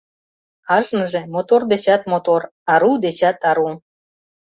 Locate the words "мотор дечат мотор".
1.33-2.41